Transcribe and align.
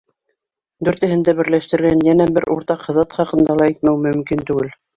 Дүртеһен 0.87 1.21
дә 1.27 1.35
берләштергән 1.41 2.01
йәнә 2.09 2.27
бер 2.39 2.49
уртаҡ 2.55 2.89
һыҙат 2.89 3.17
хаҡында 3.21 3.61
ла 3.63 3.71
әйтмәү 3.71 4.05
мөмкин 4.11 4.47
түгел. 4.53 4.77